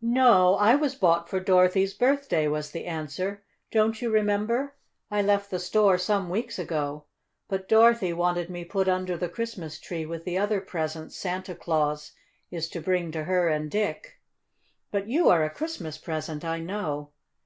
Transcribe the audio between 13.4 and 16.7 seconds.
and Dick. But you are a Christmas present, I